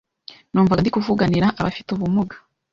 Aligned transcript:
numvaga 0.51 0.81
ndi 0.81 0.93
kuvuganira 0.95 1.47
abafite 1.59 1.89
ubumuga 1.91 2.35